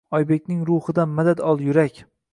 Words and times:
Oybekning 0.17 0.63
ruhidan 0.69 1.13
madad 1.21 1.45
ol, 1.53 1.65
yurak! 1.69 2.05